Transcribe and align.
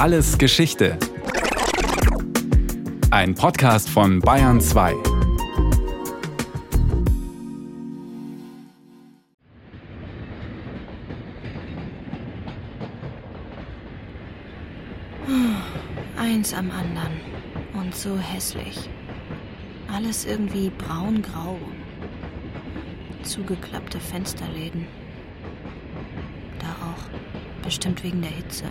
Alles 0.00 0.38
Geschichte. 0.38 0.96
Ein 3.10 3.34
Podcast 3.34 3.90
von 3.90 4.18
Bayern 4.20 4.58
2. 4.58 4.94
Eins 16.16 16.54
am 16.54 16.70
anderen. 16.70 17.20
Und 17.74 17.94
so 17.94 18.16
hässlich. 18.16 18.88
Alles 19.94 20.24
irgendwie 20.24 20.70
braun-grau. 20.78 21.58
Zugeklappte 23.22 24.00
Fensterläden. 24.00 24.86
Da 26.58 26.68
auch. 26.86 27.62
Bestimmt 27.62 28.02
wegen 28.02 28.22
der 28.22 28.30
Hitze. 28.30 28.64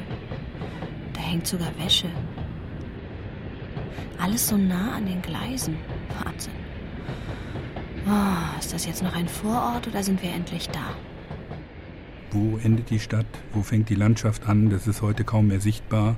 Da 1.30 1.34
hängt 1.34 1.46
sogar 1.46 1.71
Wäsche. 1.78 2.07
Alles 4.18 4.47
so 4.47 4.57
nah 4.57 4.96
an 4.96 5.06
den 5.06 5.21
Gleisen. 5.21 5.78
Wahnsinn. 6.24 6.54
Oh, 8.07 8.60
ist 8.60 8.74
das 8.74 8.87
jetzt 8.87 9.04
noch 9.04 9.14
ein 9.14 9.28
Vorort 9.28 9.87
oder 9.87 10.01
sind 10.01 10.23
wir 10.23 10.34
endlich 10.34 10.70
da? 10.70 10.96
Wo 12.32 12.57
endet 12.57 12.89
die 12.89 13.00
Stadt? 13.00 13.28
Wo 13.54 13.61
fängt 13.61 13.89
die 13.89 13.96
Landschaft 13.96 14.50
an? 14.50 14.71
Das 14.71 14.87
ist 14.87 15.04
heute 15.04 15.23
kaum 15.23 15.50
mehr 15.50 15.61
sichtbar. 15.61 16.15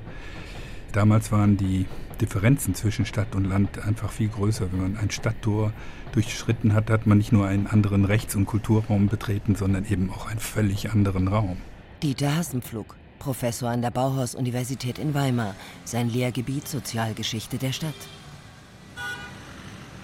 Damals 0.92 1.30
waren 1.30 1.58
die 1.58 1.84
Differenzen 2.22 2.74
zwischen 2.74 3.04
Stadt 3.04 3.34
und 3.34 3.44
Land 3.44 3.84
einfach 3.84 4.10
viel 4.10 4.28
größer. 4.28 4.72
Wenn 4.72 4.80
man 4.80 4.96
ein 4.96 5.10
Stadttor 5.10 5.74
durchschritten 6.12 6.72
hat, 6.72 6.88
hat 6.88 7.06
man 7.06 7.18
nicht 7.18 7.32
nur 7.32 7.46
einen 7.46 7.66
anderen 7.66 8.06
Rechts- 8.06 8.34
und 8.34 8.46
Kulturraum 8.46 9.08
betreten, 9.08 9.56
sondern 9.56 9.84
eben 9.84 10.10
auch 10.10 10.30
einen 10.30 10.40
völlig 10.40 10.90
anderen 10.90 11.28
Raum. 11.28 11.58
Dieter 12.02 12.34
Hassenpflug, 12.34 12.96
Professor 13.22 13.70
an 13.70 13.82
der 13.82 13.92
Bauhaus-Universität 13.92 14.98
in 14.98 15.14
Weimar, 15.14 15.54
sein 15.84 16.10
Lehrgebiet 16.10 16.66
Sozialgeschichte 16.66 17.56
der 17.56 17.72
Stadt. 17.72 17.94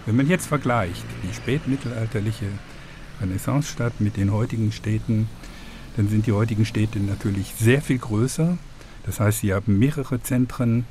Wenn 0.07 0.15
man 0.15 0.29
jetzt 0.29 0.47
vergleicht 0.47 1.05
die 1.25 1.35
spätmittelalterliche 1.35 2.47
Renaissancestadt 3.21 4.01
mit 4.01 4.17
den 4.17 4.33
heutigen 4.33 4.71
Städten, 4.71 5.29
dann 5.97 6.09
sind 6.09 6.29
die 6.29 6.33
heutigen 6.33 6.65
Städte 6.65 7.01
natürlich 7.01 7.55
sehr 7.59 7.83
viel 7.83 7.99
größer. 7.99 8.57
Das 9.05 9.19
heißt, 9.19 9.41
sie 9.41 9.53
haben 9.53 9.81
mehrere 9.81 10.23
Zentren, 10.23 10.87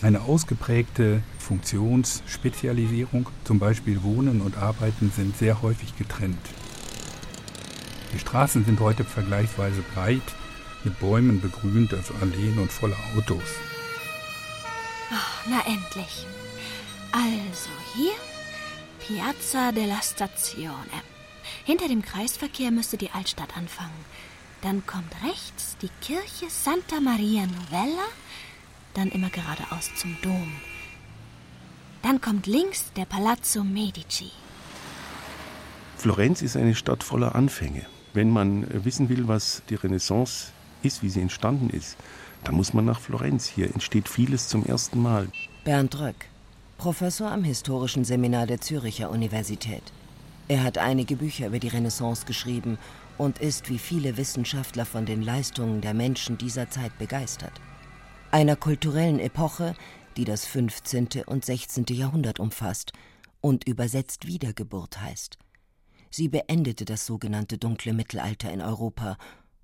eine 0.00 0.22
ausgeprägte 0.22 1.22
Funktionsspezialisierung, 1.38 3.28
zum 3.44 3.58
Beispiel 3.58 4.02
Wohnen 4.02 4.40
und 4.40 4.56
Arbeiten, 4.56 5.12
sind 5.14 5.36
sehr 5.36 5.60
häufig 5.60 5.98
getrennt. 5.98 6.38
Die 8.14 8.18
Straßen 8.18 8.64
sind 8.64 8.80
heute 8.80 9.04
vergleichsweise 9.04 9.82
breit, 9.94 10.22
mit 10.84 10.98
Bäumen 10.98 11.40
begrünt, 11.40 11.92
also 11.92 12.14
Alleen 12.20 12.58
und 12.58 12.72
voller 12.72 12.96
Autos. 13.16 13.42
Ach, 15.10 15.44
na 15.48 15.60
endlich. 15.66 16.26
Also 17.12 17.70
hier 17.94 18.12
Piazza 19.00 19.72
della 19.72 20.00
Stazione. 20.02 21.02
Hinter 21.64 21.88
dem 21.88 22.02
Kreisverkehr 22.02 22.70
müsste 22.70 22.96
die 22.98 23.10
Altstadt 23.10 23.56
anfangen. 23.56 24.04
Dann 24.60 24.84
kommt 24.86 25.12
rechts 25.24 25.76
die 25.80 25.90
Kirche 26.02 26.50
Santa 26.50 27.00
Maria 27.00 27.46
Novella, 27.46 28.04
dann 28.94 29.08
immer 29.08 29.30
geradeaus 29.30 29.90
zum 29.96 30.16
Dom. 30.22 30.52
Dann 32.02 32.20
kommt 32.20 32.46
links 32.46 32.92
der 32.96 33.04
Palazzo 33.04 33.64
Medici. 33.64 34.30
Florenz 35.96 36.42
ist 36.42 36.56
eine 36.56 36.74
Stadt 36.74 37.02
voller 37.02 37.34
Anfänge. 37.34 37.86
Wenn 38.14 38.30
man 38.30 38.66
wissen 38.84 39.08
will, 39.08 39.28
was 39.28 39.62
die 39.68 39.74
Renaissance 39.74 40.52
ist, 40.82 41.02
wie 41.02 41.10
sie 41.10 41.20
entstanden 41.20 41.70
ist, 41.70 41.96
dann 42.44 42.54
muss 42.54 42.72
man 42.72 42.84
nach 42.84 43.00
Florenz. 43.00 43.46
Hier 43.46 43.66
entsteht 43.66 44.08
vieles 44.08 44.48
zum 44.48 44.64
ersten 44.64 45.00
Mal. 45.00 45.28
Bernd 45.64 45.98
Röck, 45.98 46.26
Professor 46.76 47.30
am 47.30 47.44
Historischen 47.44 48.04
Seminar 48.04 48.46
der 48.46 48.60
Züricher 48.60 49.10
Universität. 49.10 49.82
Er 50.48 50.62
hat 50.62 50.78
einige 50.78 51.16
Bücher 51.16 51.48
über 51.48 51.58
die 51.58 51.68
Renaissance 51.68 52.24
geschrieben 52.24 52.78
und 53.18 53.38
ist 53.38 53.68
wie 53.68 53.78
viele 53.78 54.16
Wissenschaftler 54.16 54.86
von 54.86 55.04
den 55.04 55.22
Leistungen 55.22 55.80
der 55.80 55.92
Menschen 55.92 56.38
dieser 56.38 56.70
Zeit 56.70 56.96
begeistert. 56.98 57.52
Einer 58.30 58.56
kulturellen 58.56 59.18
Epoche, 59.18 59.74
die 60.16 60.24
das 60.24 60.46
15. 60.46 61.08
und 61.26 61.44
16. 61.44 61.84
Jahrhundert 61.90 62.40
umfasst 62.40 62.92
und 63.40 63.66
übersetzt 63.66 64.26
Wiedergeburt 64.26 65.00
heißt. 65.00 65.38
Sie 66.10 66.28
beendete 66.28 66.84
das 66.84 67.04
sogenannte 67.04 67.58
dunkle 67.58 67.92
Mittelalter 67.92 68.50
in 68.50 68.62
Europa, 68.62 69.18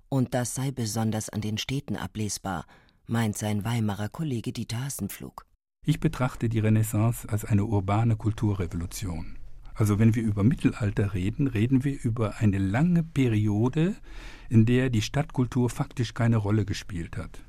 und 0.09 0.33
das 0.33 0.55
sei 0.55 0.71
besonders 0.71 1.29
an 1.29 1.41
den 1.41 1.57
Städten 1.57 1.95
ablesbar, 1.95 2.65
meint 3.07 3.37
sein 3.37 3.63
Weimarer 3.63 4.09
Kollege 4.09 4.51
Dieter 4.51 4.83
Hassenpflug. 4.83 5.45
Ich 5.85 5.99
betrachte 5.99 6.49
die 6.49 6.59
Renaissance 6.59 7.29
als 7.29 7.45
eine 7.45 7.65
urbane 7.65 8.15
Kulturrevolution. 8.15 9.37
Also 9.75 9.99
wenn 9.99 10.15
wir 10.15 10.23
über 10.23 10.43
Mittelalter 10.43 11.13
reden, 11.13 11.47
reden 11.47 11.83
wir 11.83 12.01
über 12.01 12.37
eine 12.37 12.57
lange 12.57 13.03
Periode, 13.03 13.95
in 14.49 14.65
der 14.65 14.89
die 14.89 15.01
Stadtkultur 15.01 15.69
faktisch 15.69 16.13
keine 16.13 16.37
Rolle 16.37 16.65
gespielt 16.65 17.17
hat. 17.17 17.43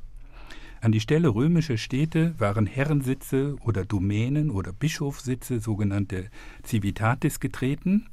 An 0.87 0.93
die 0.93 1.01
Stelle 1.01 1.35
römischer 1.35 1.79
Städte 1.79 2.33
waren 2.39 2.65
Herrensitze 2.65 3.57
oder 3.65 3.85
Domänen 3.85 4.53
oder 4.53 4.73
Bischofssitze, 4.73 5.59
sogenannte 5.59 6.31
Civitatis, 6.65 7.41
getreten. 7.41 8.07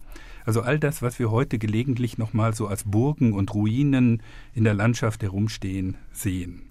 Also 0.44 0.64
all 0.64 0.80
das, 0.80 1.04
was 1.04 1.20
wir 1.20 1.30
heute 1.30 1.60
gelegentlich 1.60 2.18
nochmal 2.18 2.56
so 2.56 2.66
als 2.66 2.86
Burgen 2.86 3.34
und 3.34 3.54
Ruinen 3.54 4.24
in 4.56 4.64
der 4.64 4.74
Landschaft 4.74 5.22
herumstehen, 5.22 5.98
sehen. 6.14 6.64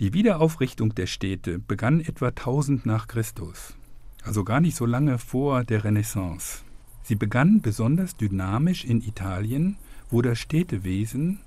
Die 0.00 0.12
Wiederaufrichtung 0.12 0.94
der 0.94 1.06
Städte 1.06 1.58
begann 1.58 2.00
etwa 2.00 2.28
1000 2.28 2.84
nach 2.84 3.08
Christus, 3.08 3.74
also 4.22 4.44
gar 4.44 4.60
nicht 4.60 4.76
so 4.76 4.84
lange 4.84 5.16
vor 5.16 5.64
der 5.64 5.82
Renaissance. 5.82 6.58
Sie 7.04 7.14
begann 7.14 7.62
besonders 7.62 8.18
dynamisch 8.18 8.84
in 8.84 9.00
Italien, 9.00 9.78
wo 10.10 10.20
das 10.20 10.38
Städtewesen 10.38 11.38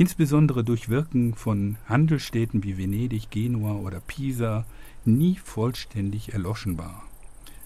insbesondere 0.00 0.64
durch 0.64 0.88
Wirken 0.88 1.34
von 1.34 1.76
Handelsstädten 1.86 2.64
wie 2.64 2.78
Venedig, 2.78 3.28
Genua 3.28 3.74
oder 3.74 4.00
Pisa, 4.00 4.64
nie 5.04 5.36
vollständig 5.36 6.32
erloschen 6.32 6.78
war. 6.78 7.04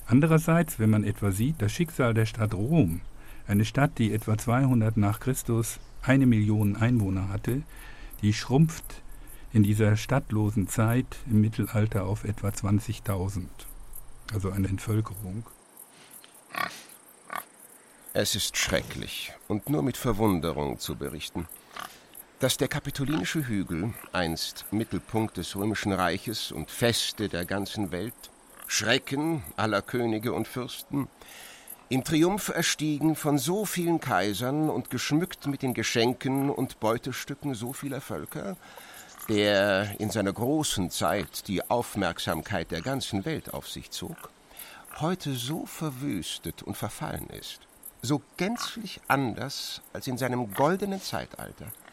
Andererseits, 0.08 0.80
wenn 0.80 0.90
man 0.90 1.04
etwa 1.04 1.30
sieht, 1.30 1.62
das 1.62 1.70
Schicksal 1.70 2.12
der 2.12 2.26
Stadt 2.26 2.52
Rom, 2.52 3.02
eine 3.46 3.64
Stadt, 3.64 3.98
die 3.98 4.12
etwa 4.12 4.36
200 4.36 4.96
nach 4.96 5.20
Christus 5.20 5.78
eine 6.02 6.26
Million 6.26 6.74
Einwohner 6.74 7.28
hatte, 7.28 7.62
die 8.20 8.32
schrumpft 8.32 9.02
in 9.52 9.62
dieser 9.62 9.96
stadtlosen 9.96 10.66
Zeit 10.66 11.06
im 11.30 11.40
Mittelalter 11.40 12.04
auf 12.04 12.24
etwa 12.24 12.48
20.000, 12.48 13.44
also 14.32 14.50
eine 14.50 14.66
Entvölkerung. 14.66 15.44
Es 18.12 18.34
ist 18.34 18.56
schrecklich 18.56 19.32
und 19.46 19.70
nur 19.70 19.84
mit 19.84 19.96
Verwunderung 19.96 20.80
zu 20.80 20.96
berichten 20.96 21.46
dass 22.44 22.59
der 22.59 22.69
kapitolinische 22.69 23.49
Hügel, 23.49 23.94
einst 24.12 24.66
Mittelpunkt 24.71 25.38
des 25.38 25.56
römischen 25.56 25.94
Reiches 25.94 26.53
und 26.53 26.71
Feste 26.71 27.31
der 27.31 27.47
ganzen 27.47 27.91
Welt, 27.91 28.12
Schrecken 28.66 29.43
aller 29.56 29.81
Könige 29.81 30.34
und 30.34 30.47
Fürsten, 30.47 31.09
im 31.88 32.05
Triumph 32.05 32.50
erstiegen 32.50 33.16
von 33.16 33.38
so 33.38 33.65
vielen 33.65 33.99
Kaisern 33.99 34.69
und 34.69 34.91
geschmückt 34.91 35.47
mit 35.47 35.62
den 35.62 35.72
Geschenken 35.72 36.50
und 36.50 36.81
Beutestücken 36.81 37.55
so 37.55 37.72
vieler 37.72 38.03
Völker, 38.03 38.59
der 39.31 39.99
in 39.99 40.11
seiner 40.11 40.34
großen 40.34 40.91
Zeit 40.91 41.49
die 41.49 41.71
Aufmerksamkeit 41.71 42.71
der 42.71 42.82
ganzen 42.82 43.25
Welt 43.25 43.55
auf 43.55 43.71
sich 43.71 43.91
zog, 43.91 44.28
heute 45.00 45.32
so 45.32 45.65
verwüstet 45.65 46.62
und 46.62 46.76
verfallen 46.76 47.31
ist, 47.31 47.61
so 48.03 48.21
gänzlich 48.37 49.00
anders 49.09 49.81
als 49.94 50.09
in 50.09 50.19
seinem 50.19 50.53
goldenen 50.53 51.00
Zeitalter– 51.00 51.69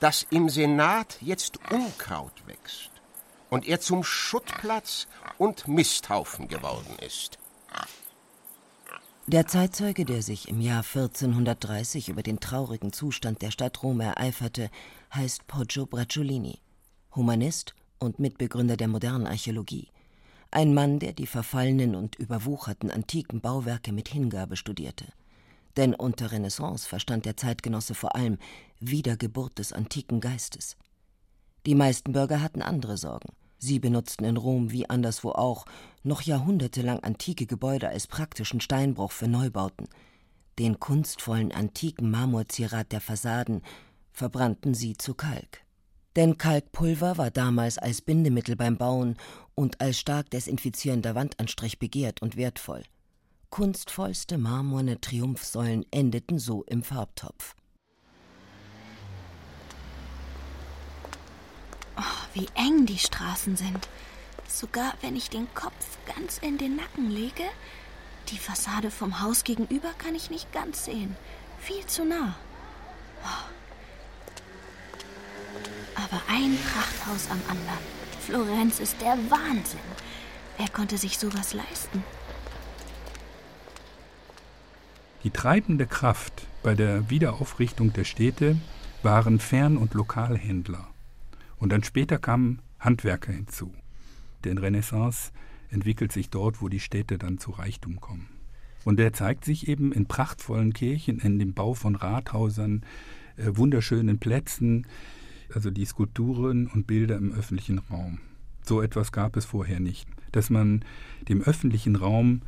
dass 0.00 0.26
im 0.30 0.48
Senat 0.48 1.18
jetzt 1.20 1.58
Unkraut 1.70 2.46
wächst 2.46 2.90
und 3.50 3.66
er 3.66 3.80
zum 3.80 4.02
Schuttplatz 4.02 5.06
und 5.38 5.68
Misthaufen 5.68 6.48
geworden 6.48 6.96
ist. 7.06 7.38
Der 9.26 9.46
Zeitzeuge, 9.46 10.04
der 10.04 10.22
sich 10.22 10.48
im 10.48 10.60
Jahr 10.60 10.82
1430 10.82 12.08
über 12.08 12.22
den 12.22 12.40
traurigen 12.40 12.92
Zustand 12.92 13.42
der 13.42 13.52
Stadt 13.52 13.82
Rom 13.82 14.00
ereiferte, 14.00 14.70
heißt 15.14 15.46
Poggio 15.46 15.86
Bracciolini, 15.86 16.58
Humanist 17.14 17.74
und 17.98 18.18
Mitbegründer 18.18 18.76
der 18.76 18.88
modernen 18.88 19.26
Archäologie. 19.26 19.88
Ein 20.50 20.74
Mann, 20.74 20.98
der 20.98 21.12
die 21.12 21.28
verfallenen 21.28 21.94
und 21.94 22.16
überwucherten 22.16 22.90
antiken 22.90 23.40
Bauwerke 23.40 23.92
mit 23.92 24.08
Hingabe 24.08 24.56
studierte. 24.56 25.06
Denn 25.76 25.94
unter 25.94 26.32
Renaissance 26.32 26.88
verstand 26.88 27.24
der 27.24 27.36
Zeitgenosse 27.36 27.94
vor 27.94 28.16
allem 28.16 28.38
Wiedergeburt 28.80 29.58
des 29.58 29.72
antiken 29.72 30.20
Geistes. 30.20 30.76
Die 31.66 31.74
meisten 31.74 32.12
Bürger 32.12 32.42
hatten 32.42 32.62
andere 32.62 32.96
Sorgen. 32.96 33.34
Sie 33.58 33.78
benutzten 33.78 34.24
in 34.24 34.38
Rom 34.38 34.72
wie 34.72 34.88
anderswo 34.88 35.32
auch 35.32 35.66
noch 36.02 36.22
jahrhundertelang 36.22 37.00
antike 37.00 37.46
Gebäude 37.46 37.90
als 37.90 38.06
praktischen 38.06 38.60
Steinbruch 38.60 39.12
für 39.12 39.28
Neubauten. 39.28 39.88
Den 40.58 40.80
kunstvollen 40.80 41.52
antiken 41.52 42.10
Marmorzierat 42.10 42.90
der 42.90 43.02
Fassaden 43.02 43.62
verbrannten 44.12 44.72
sie 44.72 44.96
zu 44.96 45.14
Kalk. 45.14 45.60
Denn 46.16 46.38
Kalkpulver 46.38 47.18
war 47.18 47.30
damals 47.30 47.78
als 47.78 48.00
Bindemittel 48.00 48.56
beim 48.56 48.76
Bauen 48.76 49.16
und 49.54 49.80
als 49.80 49.98
stark 49.98 50.30
desinfizierender 50.30 51.14
Wandanstrich 51.14 51.78
begehrt 51.78 52.22
und 52.22 52.36
wertvoll. 52.36 52.82
Kunstvollste 53.50 54.38
marmorne 54.38 55.00
Triumphsäulen 55.00 55.84
endeten 55.90 56.38
so 56.38 56.62
im 56.64 56.84
Farbtopf. 56.84 57.56
Oh, 61.96 62.02
wie 62.32 62.46
eng 62.54 62.86
die 62.86 62.98
Straßen 62.98 63.56
sind. 63.56 63.88
Sogar 64.46 64.94
wenn 65.00 65.16
ich 65.16 65.30
den 65.30 65.52
Kopf 65.52 65.98
ganz 66.14 66.38
in 66.38 66.58
den 66.58 66.76
Nacken 66.76 67.10
lege, 67.10 67.42
die 68.28 68.38
Fassade 68.38 68.92
vom 68.92 69.20
Haus 69.20 69.42
gegenüber 69.42 69.92
kann 69.98 70.14
ich 70.14 70.30
nicht 70.30 70.52
ganz 70.52 70.84
sehen. 70.84 71.16
Viel 71.58 71.84
zu 71.86 72.04
nah. 72.04 72.36
Oh. 73.24 73.50
Aber 75.96 76.22
ein 76.28 76.56
Prachthaus 76.56 77.28
am 77.30 77.40
anderen. 77.48 78.00
Florenz 78.20 78.78
ist 78.78 79.00
der 79.00 79.18
Wahnsinn. 79.28 79.80
Wer 80.56 80.68
konnte 80.68 80.98
sich 80.98 81.18
sowas 81.18 81.52
leisten? 81.52 82.04
Die 85.22 85.30
treibende 85.30 85.86
Kraft 85.86 86.46
bei 86.62 86.74
der 86.74 87.10
Wiederaufrichtung 87.10 87.92
der 87.92 88.04
Städte 88.04 88.56
waren 89.02 89.38
Fern- 89.38 89.76
und 89.76 89.92
Lokalhändler. 89.92 90.88
Und 91.58 91.72
dann 91.72 91.84
später 91.84 92.16
kamen 92.18 92.60
Handwerker 92.78 93.30
hinzu. 93.30 93.74
Denn 94.44 94.56
Renaissance 94.56 95.30
entwickelt 95.68 96.10
sich 96.10 96.30
dort, 96.30 96.62
wo 96.62 96.70
die 96.70 96.80
Städte 96.80 97.18
dann 97.18 97.36
zu 97.36 97.50
Reichtum 97.50 98.00
kommen. 98.00 98.28
Und 98.84 98.98
der 98.98 99.12
zeigt 99.12 99.44
sich 99.44 99.68
eben 99.68 99.92
in 99.92 100.06
prachtvollen 100.06 100.72
Kirchen, 100.72 101.18
in 101.18 101.38
dem 101.38 101.52
Bau 101.52 101.74
von 101.74 101.96
Rathäusern, 101.96 102.82
äh, 103.36 103.50
wunderschönen 103.52 104.18
Plätzen, 104.18 104.86
also 105.52 105.70
die 105.70 105.84
Skulpturen 105.84 106.66
und 106.66 106.86
Bilder 106.86 107.18
im 107.18 107.32
öffentlichen 107.32 107.78
Raum. 107.90 108.20
So 108.64 108.80
etwas 108.80 109.12
gab 109.12 109.36
es 109.36 109.44
vorher 109.44 109.80
nicht. 109.80 110.08
Dass 110.32 110.48
man 110.48 110.82
dem 111.28 111.42
öffentlichen 111.42 111.96
Raum 111.96 112.40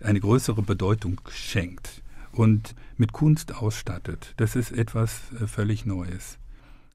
eine 0.00 0.20
größere 0.20 0.62
Bedeutung 0.62 1.20
schenkt 1.28 2.02
und 2.34 2.74
mit 2.96 3.12
Kunst 3.12 3.54
ausstattet, 3.54 4.34
das 4.36 4.56
ist 4.56 4.72
etwas 4.72 5.20
äh, 5.40 5.46
völlig 5.46 5.86
Neues. 5.86 6.38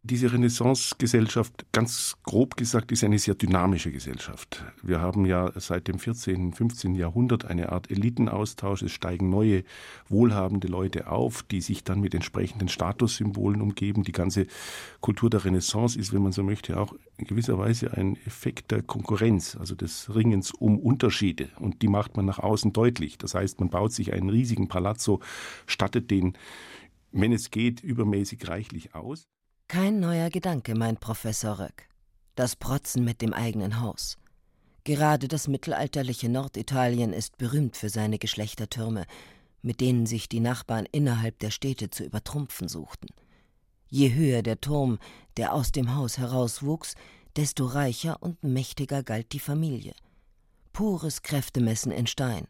Diese 0.02 0.32
Renaissance-Gesellschaft, 0.32 1.66
ganz 1.74 2.16
grob 2.24 2.56
gesagt, 2.56 2.94
ist 2.94 3.04
eine 3.04 3.20
sehr 3.20 3.36
dynamische 3.36 3.92
Gesellschaft. 3.92 4.64
Wir 4.82 5.02
haben 5.02 5.26
ja 5.26 5.52
seit 5.60 5.90
dem 5.90 6.00
14., 6.00 6.54
15. 6.54 6.96
Jahrhundert 6.96 7.44
eine 7.44 7.74
Art 7.74 7.92
Elitenaustausch. 7.92 8.82
Es 8.82 8.94
steigen 8.94 9.30
neue, 9.30 9.66
wohlhabende 10.08 10.70
Leute 10.70 11.12
auf, 11.12 11.44
die 11.44 11.60
sich 11.60 11.84
dann 11.84 12.00
mit 12.00 12.16
entsprechenden 12.16 12.70
Statussymbolen 12.70 13.62
umgeben. 13.62 14.04
Die 14.04 14.14
ganze 14.14 14.48
Kultur 15.02 15.30
der 15.30 15.44
Renaissance 15.44 16.00
ist, 16.00 16.14
wenn 16.14 16.24
man 16.24 16.32
so 16.32 16.44
möchte, 16.44 16.80
auch 16.80 16.96
in 17.18 17.26
gewisser 17.26 17.58
Weise 17.58 17.92
ein 17.92 18.16
Effekt 18.26 18.72
der 18.72 18.82
Konkurrenz, 18.82 19.58
also 19.58 19.76
des 19.76 20.16
Ringens 20.16 20.52
um 20.52 20.80
Unterschiede. 20.80 21.50
Und 21.60 21.82
die 21.82 21.90
macht 21.90 22.16
man 22.16 22.26
nach 22.26 22.40
außen 22.40 22.72
deutlich. 22.72 23.18
Das 23.18 23.36
heißt, 23.36 23.60
man 23.60 23.70
baut 23.70 23.92
sich 23.92 24.14
einen 24.14 24.30
riesigen 24.30 24.70
Palazzo, 24.70 25.20
stattet 25.68 26.10
den, 26.10 26.38
wenn 27.12 27.34
es 27.34 27.52
geht, 27.52 27.84
übermäßig 27.84 28.48
reichlich 28.48 28.96
aus. 28.96 29.28
Kein 29.70 30.00
neuer 30.00 30.32
Gedanke, 30.32 30.74
meint 30.74 31.00
Professor 31.00 31.60
Röck. 31.60 31.88
Das 32.34 32.56
Protzen 32.56 33.04
mit 33.04 33.22
dem 33.22 33.36
eigenen 33.36 33.80
Haus. 33.82 34.18
Gerade 34.84 35.28
das 35.28 35.48
mittelalterliche 35.48 36.28
Norditalien 36.28 37.14
ist 37.14 37.38
berühmt 37.38 37.78
für 37.78 37.90
seine 37.90 38.18
Geschlechtertürme, 38.18 39.06
mit 39.62 39.80
denen 39.80 40.08
sich 40.08 40.28
die 40.28 40.40
Nachbarn 40.40 40.88
innerhalb 40.92 41.38
der 41.38 41.52
Städte 41.52 41.92
zu 41.92 42.04
übertrumpfen 42.04 42.68
suchten. 42.68 43.10
Je 43.90 44.12
höher 44.12 44.42
der 44.42 44.60
Turm, 44.60 44.98
der 45.38 45.54
aus 45.54 45.72
dem 45.72 45.94
Haus 45.94 46.18
herauswuchs, 46.18 46.96
desto 47.36 47.68
reicher 47.68 48.24
und 48.24 48.44
mächtiger 48.44 49.04
galt 49.04 49.34
die 49.34 49.40
Familie. 49.40 49.94
Pures 50.74 51.22
Kräftemessen 51.22 51.92
in 51.92 52.08
Stein. 52.08 52.48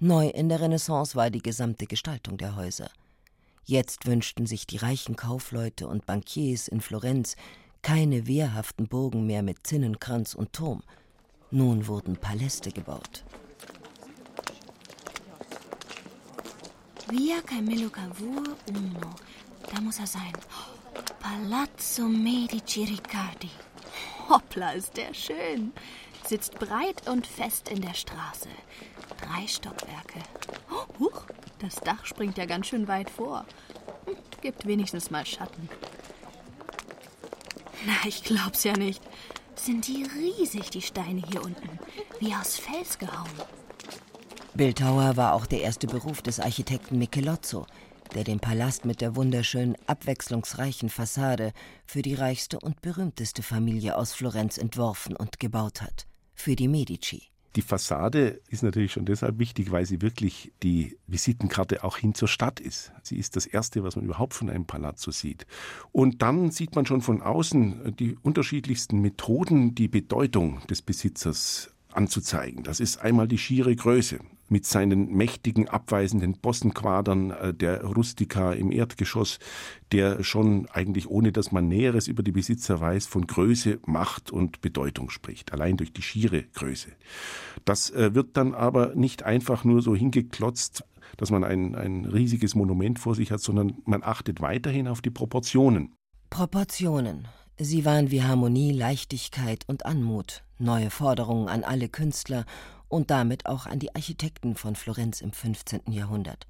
Neu 0.00 0.26
in 0.30 0.48
der 0.48 0.60
Renaissance 0.60 1.14
war 1.14 1.30
die 1.30 1.42
gesamte 1.42 1.86
Gestaltung 1.86 2.36
der 2.36 2.56
Häuser. 2.56 2.90
Jetzt 3.68 4.06
wünschten 4.06 4.46
sich 4.46 4.68
die 4.68 4.76
reichen 4.76 5.16
Kaufleute 5.16 5.88
und 5.88 6.06
Bankiers 6.06 6.68
in 6.68 6.80
Florenz 6.80 7.34
keine 7.82 8.28
wehrhaften 8.28 8.86
Burgen 8.86 9.26
mehr 9.26 9.42
mit 9.42 9.66
Zinnenkranz 9.66 10.34
und 10.34 10.52
Turm. 10.52 10.84
Nun 11.50 11.88
wurden 11.88 12.16
Paläste 12.16 12.70
gebaut. 12.70 13.24
Via 17.08 17.40
Camillo 17.42 17.90
Cavour 17.90 18.56
Uno. 18.68 19.10
Da 19.72 19.80
muss 19.80 19.98
er 19.98 20.06
sein. 20.06 20.32
Palazzo 21.18 22.02
Medici 22.02 22.84
Riccardi. 22.84 23.50
Hoppla, 24.28 24.72
ist 24.72 24.96
der 24.96 25.12
schön. 25.12 25.72
Sitzt 26.24 26.56
breit 26.60 27.08
und 27.08 27.26
fest 27.26 27.68
in 27.68 27.80
der 27.80 27.94
Straße. 27.94 28.48
Drei 29.20 29.46
Stockwerke. 29.48 30.20
Oh, 30.70 31.00
huch, 31.00 31.26
das 31.58 31.76
Dach 31.76 32.04
springt 32.04 32.38
ja 32.38 32.46
ganz 32.46 32.66
schön 32.66 32.88
weit 32.88 33.10
vor. 33.10 33.44
Hm, 34.06 34.16
gibt 34.40 34.66
wenigstens 34.66 35.10
mal 35.10 35.26
Schatten. 35.26 35.68
Na, 37.86 38.08
ich 38.08 38.22
glaub's 38.22 38.64
ja 38.64 38.76
nicht. 38.76 39.02
Sind 39.54 39.86
die 39.86 40.04
riesig, 40.04 40.70
die 40.70 40.82
Steine 40.82 41.22
hier 41.30 41.42
unten. 41.42 41.78
Wie 42.20 42.34
aus 42.34 42.58
Fels 42.58 42.98
gehauen. 42.98 43.30
Bildhauer 44.54 45.16
war 45.16 45.34
auch 45.34 45.46
der 45.46 45.62
erste 45.62 45.86
Beruf 45.86 46.22
des 46.22 46.40
Architekten 46.40 46.98
Michelozzo, 46.98 47.66
der 48.14 48.24
den 48.24 48.40
Palast 48.40 48.84
mit 48.84 49.00
der 49.00 49.14
wunderschönen, 49.14 49.76
abwechslungsreichen 49.86 50.88
Fassade 50.88 51.52
für 51.84 52.02
die 52.02 52.14
reichste 52.14 52.58
und 52.58 52.80
berühmteste 52.80 53.42
Familie 53.42 53.96
aus 53.96 54.12
Florenz 54.14 54.56
entworfen 54.56 55.14
und 55.16 55.40
gebaut 55.40 55.82
hat, 55.82 56.06
für 56.34 56.56
die 56.56 56.68
Medici. 56.68 57.28
Die 57.56 57.62
Fassade 57.62 58.40
ist 58.50 58.62
natürlich 58.62 58.92
schon 58.92 59.06
deshalb 59.06 59.38
wichtig, 59.38 59.70
weil 59.70 59.86
sie 59.86 60.02
wirklich 60.02 60.52
die 60.62 60.98
Visitenkarte 61.06 61.84
auch 61.84 61.96
hin 61.96 62.14
zur 62.14 62.28
Stadt 62.28 62.60
ist. 62.60 62.92
Sie 63.02 63.16
ist 63.16 63.34
das 63.34 63.46
Erste, 63.46 63.82
was 63.82 63.96
man 63.96 64.04
überhaupt 64.04 64.34
von 64.34 64.50
einem 64.50 64.66
Palazzo 64.66 65.10
sieht. 65.10 65.46
Und 65.90 66.20
dann 66.20 66.50
sieht 66.50 66.76
man 66.76 66.84
schon 66.84 67.00
von 67.00 67.22
außen 67.22 67.96
die 67.98 68.16
unterschiedlichsten 68.20 69.00
Methoden, 69.00 69.74
die 69.74 69.88
Bedeutung 69.88 70.60
des 70.66 70.82
Besitzers 70.82 71.70
anzuzeigen. 71.92 72.62
Das 72.62 72.78
ist 72.78 72.98
einmal 72.98 73.26
die 73.26 73.38
schiere 73.38 73.74
Größe 73.74 74.20
mit 74.48 74.66
seinen 74.66 75.12
mächtigen 75.12 75.68
abweisenden 75.68 76.38
Bossenquadern 76.38 77.30
äh, 77.30 77.54
der 77.54 77.84
Rustika 77.84 78.52
im 78.52 78.70
Erdgeschoss, 78.70 79.38
der 79.92 80.22
schon 80.22 80.68
eigentlich 80.70 81.08
ohne 81.08 81.32
dass 81.32 81.52
man 81.52 81.68
Näheres 81.68 82.08
über 82.08 82.22
die 82.22 82.32
Besitzer 82.32 82.80
weiß, 82.80 83.06
von 83.06 83.26
Größe, 83.26 83.78
Macht 83.86 84.30
und 84.30 84.60
Bedeutung 84.60 85.10
spricht, 85.10 85.52
allein 85.52 85.76
durch 85.76 85.92
die 85.92 86.02
schiere 86.02 86.44
Größe. 86.54 86.88
Das 87.64 87.90
äh, 87.90 88.14
wird 88.14 88.36
dann 88.36 88.54
aber 88.54 88.94
nicht 88.94 89.22
einfach 89.22 89.64
nur 89.64 89.82
so 89.82 89.94
hingeklotzt, 89.94 90.84
dass 91.16 91.30
man 91.30 91.44
ein, 91.44 91.74
ein 91.74 92.04
riesiges 92.04 92.54
Monument 92.54 92.98
vor 92.98 93.14
sich 93.14 93.30
hat, 93.30 93.40
sondern 93.40 93.78
man 93.84 94.02
achtet 94.02 94.40
weiterhin 94.40 94.88
auf 94.88 95.00
die 95.00 95.10
Proportionen. 95.10 95.94
Proportionen. 96.30 97.28
Sie 97.58 97.86
waren 97.86 98.10
wie 98.10 98.22
Harmonie, 98.22 98.72
Leichtigkeit 98.72 99.64
und 99.66 99.86
Anmut, 99.86 100.42
neue 100.58 100.90
Forderungen 100.90 101.48
an 101.48 101.64
alle 101.64 101.88
Künstler 101.88 102.44
und 102.88 103.10
damit 103.10 103.46
auch 103.46 103.66
an 103.66 103.78
die 103.78 103.94
Architekten 103.94 104.54
von 104.54 104.76
Florenz 104.76 105.20
im 105.20 105.32
15. 105.32 105.92
Jahrhundert. 105.92 106.46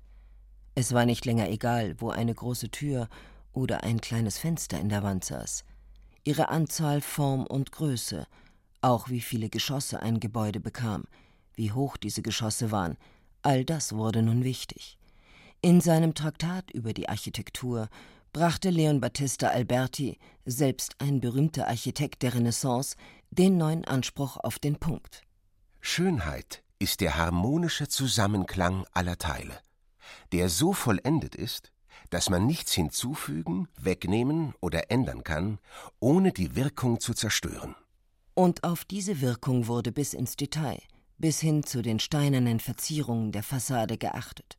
Es 0.75 0.93
war 0.93 1.07
nicht 1.07 1.25
länger 1.25 1.49
egal, 1.49 1.97
wo 1.99 2.11
eine 2.11 2.35
große 2.35 2.71
Tür 2.71 3.09
oder 3.53 3.83
ein 3.83 4.01
kleines 4.01 4.39
Fenster 4.39 4.79
in 4.79 4.91
der 4.91 5.03
Wand 5.03 5.25
saß. 5.25 5.65
Ihre 6.25 6.49
Anzahl, 6.49 7.01
Form 7.01 7.47
und 7.47 7.73
Größe, 7.73 8.27
auch 8.83 9.09
wie 9.09 9.21
viele 9.21 9.49
Geschosse 9.49 10.03
ein 10.03 10.21
Gebäude 10.21 10.61
bekam, 10.61 11.05
wie 11.55 11.73
hoch 11.73 11.97
diese 11.97 12.23
Geschosse 12.23 12.71
waren, 12.71 12.97
all 13.43 13.65
das 13.65 13.95
wurde 13.95 14.23
nun 14.23 14.45
wichtig. 14.45 14.99
In 15.63 15.81
seinem 15.81 16.15
Traktat 16.15 16.71
über 16.71 16.93
die 16.93 17.09
Architektur 17.09 17.89
brachte 18.33 18.69
Leon 18.69 19.01
Battista 19.01 19.49
Alberti, 19.49 20.19
selbst 20.45 20.97
ein 20.99 21.21
berühmter 21.21 21.69
Architekt 21.69 22.23
der 22.23 22.35
Renaissance, 22.35 22.97
den 23.31 23.57
neuen 23.57 23.85
Anspruch 23.87 24.37
auf 24.37 24.59
den 24.59 24.77
Punkt. 24.77 25.23
Schönheit 25.89 26.65
ist 26.81 27.01
der 27.01 27.17
harmonische 27.17 27.87
Zusammenklang 27.87 28.85
aller 28.93 29.19
Teile, 29.19 29.57
der 30.33 30.49
so 30.49 30.73
vollendet 30.73 31.37
ist, 31.37 31.71
dass 32.11 32.29
man 32.29 32.45
nichts 32.45 32.73
hinzufügen, 32.75 33.69
wegnehmen 33.81 34.53
oder 34.61 34.91
ändern 34.91 35.23
kann, 35.23 35.59
ohne 36.01 36.33
die 36.33 36.57
Wirkung 36.57 36.99
zu 36.99 37.15
zerstören. 37.15 37.77
Und 38.35 38.65
auf 38.65 38.85
diese 38.85 39.21
Wirkung 39.21 39.69
wurde 39.69 39.93
bis 39.93 40.13
ins 40.13 40.35
Detail, 40.35 40.83
bis 41.19 41.41
hin 41.41 41.63
zu 41.63 41.83
den 41.83 42.01
steinernen 42.01 42.59
Verzierungen 42.59 43.31
der 43.31 43.45
Fassade 43.45 43.97
geachtet. 43.97 44.59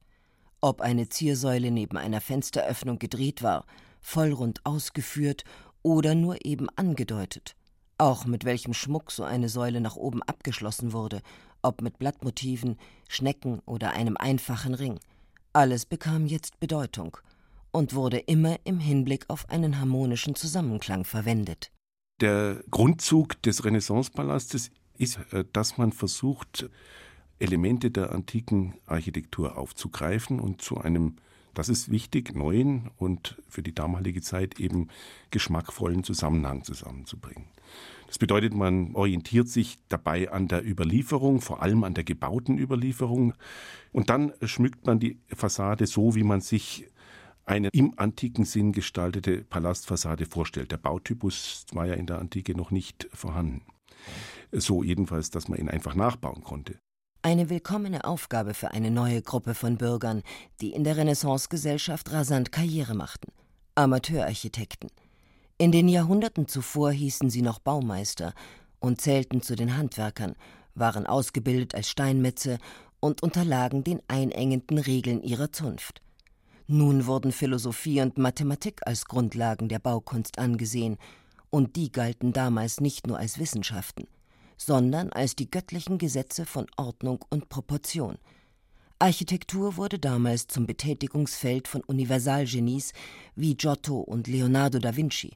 Ob 0.62 0.80
eine 0.80 1.10
Ziersäule 1.10 1.72
neben 1.72 1.98
einer 1.98 2.22
Fensteröffnung 2.22 3.00
gedreht 3.00 3.44
war, 3.44 3.66
vollrund 4.00 4.66
ausgeführt 4.66 5.44
oder 5.84 6.16
nur 6.16 6.46
eben 6.46 6.70
angedeutet, 6.78 7.57
auch 7.98 8.26
mit 8.26 8.46
welchem 8.46 8.74
Schmuck 8.74 9.12
so 9.12 9.24
eine 9.24 9.50
Säule 9.50 9.82
nach 9.82 9.96
oben 9.96 10.22
abgeschlossen 10.24 10.94
wurde, 10.94 11.22
ob 11.62 11.82
mit 11.82 11.98
Blattmotiven, 12.00 12.78
Schnecken 13.08 13.60
oder 13.66 13.92
einem 13.92 14.18
einfachen 14.18 14.74
Ring. 14.74 15.00
Alles 15.54 15.86
bekam 15.86 16.28
jetzt 16.28 16.60
Bedeutung. 16.60 17.18
und 17.72 17.94
wurde 17.94 18.18
immer 18.18 18.58
im 18.64 18.80
Hinblick 18.80 19.26
auf 19.28 19.50
einen 19.50 19.80
harmonischen 19.80 20.36
Zusammenklang 20.36 21.04
verwendet. 21.04 21.72
Der 22.22 22.64
Grundzug 22.72 23.40
des 23.44 23.66
Renaissancepalastes 23.66 24.72
ist, 24.98 25.20
äh, 25.32 25.46
dass 25.54 25.78
man 25.78 25.92
versucht, 25.92 26.70
Elemente 27.40 27.92
der 27.92 28.14
antiken 28.14 28.74
Architektur 28.88 29.58
aufzugreifen 29.58 30.40
und 30.40 30.62
zu 30.62 30.80
einem, 30.80 31.18
das 31.58 31.70
ist 31.70 31.90
wichtig, 31.90 32.36
neuen 32.36 32.92
und 32.98 33.42
für 33.50 33.64
die 33.64 33.74
damalige 33.74 34.22
Zeit 34.22 34.60
eben 34.60 34.90
geschmackvollen 35.32 36.04
Zusammenhang 36.04 36.64
zusammenzubringen. 36.64 37.46
Das 38.06 38.20
bedeutet, 38.20 38.54
man 38.54 38.94
orientiert 38.96 39.50
sich 39.50 39.80
dabei 39.90 40.32
an 40.32 40.48
der 40.48 40.64
Überlieferung, 40.64 41.42
vor 41.42 41.64
allem 41.64 41.84
an 41.84 41.96
der 41.96 42.04
gebauten 42.04 42.60
Überlieferung. 42.60 43.34
Und 43.92 44.10
dann 44.12 44.34
schmückt 44.44 44.86
man 44.86 45.00
die 45.00 45.20
Fassade 45.28 45.88
so, 45.88 46.14
wie 46.16 46.24
man 46.24 46.42
sich 46.42 46.88
eine 47.46 47.70
im 47.70 47.94
antiken 47.98 48.46
Sinn 48.46 48.72
gestaltete 48.72 49.44
Palastfassade 49.44 50.26
vorstellt. 50.26 50.72
Der 50.72 50.78
Bautypus 50.78 51.66
war 51.74 51.88
ja 51.88 51.96
in 51.96 52.06
der 52.06 52.20
Antike 52.20 52.56
noch 52.56 52.70
nicht 52.70 53.10
vorhanden. 53.14 53.64
So 54.52 54.84
jedenfalls, 54.84 55.32
dass 55.32 55.48
man 55.48 55.58
ihn 55.58 55.70
einfach 55.70 55.96
nachbauen 55.96 56.44
konnte. 56.44 56.80
Eine 57.22 57.50
willkommene 57.50 58.06
Aufgabe 58.06 58.54
für 58.54 58.72
eine 58.72 58.92
neue 58.92 59.22
Gruppe 59.22 59.54
von 59.54 59.78
Bürgern, 59.78 60.24
die 60.62 60.72
in 60.72 60.84
der 60.84 60.98
Renaissancegesellschaft 60.98 62.12
rasant 62.12 62.52
Karriere 62.52 62.94
machten. 62.94 63.32
Amateurarchitekten. 63.76 64.90
In 65.58 65.72
den 65.72 65.90
Jahrhunderten 65.90 66.48
zuvor 66.48 66.92
hießen 66.92 67.30
sie 67.30 67.42
noch 67.42 67.60
Baumeister 67.60 68.34
und 68.80 69.02
zählten 69.02 69.42
zu 69.42 69.56
den 69.56 69.76
Handwerkern, 69.76 70.36
waren 70.76 71.08
ausgebildet 71.08 71.74
als 71.74 71.90
Steinmetze 71.90 72.60
und 73.00 73.24
unterlagen 73.24 73.84
den 73.84 74.02
einengenden 74.08 74.78
Regeln 74.78 75.22
ihrer 75.22 75.52
Zunft. 75.52 76.02
Nun 76.68 77.06
wurden 77.08 77.32
Philosophie 77.32 78.02
und 78.02 78.18
Mathematik 78.18 78.82
als 78.86 79.06
Grundlagen 79.06 79.70
der 79.70 79.80
Baukunst 79.80 80.38
angesehen, 80.38 80.98
und 81.50 81.78
die 81.78 81.92
galten 81.92 82.34
damals 82.34 82.82
nicht 82.82 83.08
nur 83.08 83.18
als 83.18 83.40
Wissenschaften, 83.40 84.06
sondern 84.58 85.12
als 85.12 85.36
die 85.36 85.50
göttlichen 85.50 85.98
Gesetze 85.98 86.46
von 86.46 86.68
Ordnung 86.76 87.24
und 87.30 87.50
Proportion– 87.50 88.18
Architektur 89.00 89.78
wurde 89.78 90.00
damals 90.00 90.48
zum 90.48 90.66
Betätigungsfeld 90.66 91.68
von 91.68 91.82
Universalgenies 91.82 92.94
wie 93.36 93.54
Giotto 93.54 94.00
und 94.00 94.26
Leonardo 94.26 94.80
da 94.80 94.96
Vinci, 94.96 95.34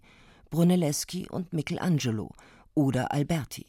Brunelleschi 0.49 1.29
und 1.29 1.53
Michelangelo 1.53 2.31
oder 2.73 3.11
Alberti. 3.11 3.67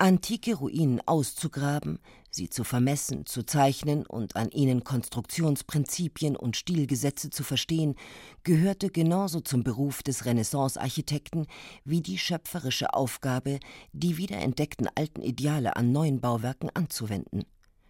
Antike 0.00 0.54
Ruinen 0.54 1.00
auszugraben, 1.06 1.98
sie 2.30 2.48
zu 2.48 2.62
vermessen, 2.62 3.26
zu 3.26 3.42
zeichnen 3.42 4.06
und 4.06 4.36
an 4.36 4.48
ihnen 4.52 4.84
Konstruktionsprinzipien 4.84 6.36
und 6.36 6.56
Stilgesetze 6.56 7.30
zu 7.30 7.42
verstehen, 7.42 7.96
gehörte 8.44 8.90
genauso 8.90 9.40
zum 9.40 9.64
Beruf 9.64 10.04
des 10.04 10.24
Renaissance-Architekten 10.24 11.48
wie 11.84 12.00
die 12.00 12.16
schöpferische 12.16 12.94
Aufgabe, 12.94 13.58
die 13.92 14.18
wiederentdeckten 14.18 14.88
alten 14.94 15.20
Ideale 15.20 15.74
an 15.74 15.90
neuen 15.90 16.20
Bauwerken 16.20 16.70
anzuwenden. 16.74 17.42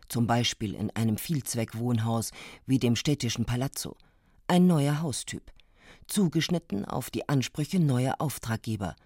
Zum 0.09 0.27
Beispiel 0.27 0.75
in 0.75 0.91
einem 0.97 1.19
Vielzweckwohnhaus 1.19 2.31
wie 2.65 2.79
dem 2.79 2.97
städtischen 2.97 3.45
Palazzo, 3.45 3.99
ein 4.47 4.67
neuer 4.67 5.03
Haustyp, 5.03 5.53
zugeschnitten 6.07 6.87
auf 6.87 7.11
die 7.11 7.29
Ansprüche 7.29 7.81
neuer 7.81 8.15
Auftraggeber, 8.19 8.97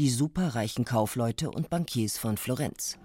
die 0.00 0.08
superreichen 0.08 0.86
Kaufleute 0.86 1.50
und 1.50 1.68
Bankiers 1.68 2.16
von 2.16 2.38
Florenz. 2.38 2.96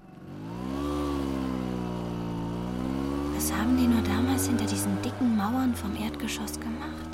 Was 3.36 3.52
haben 3.52 3.76
die 3.76 3.86
nur 3.86 4.02
damals 4.02 4.48
hinter 4.48 4.66
diesen 4.66 5.02
dicken 5.02 5.36
Mauern 5.36 5.76
vom 5.76 5.94
Erdgeschoss 6.02 6.58
gemacht? 6.58 7.10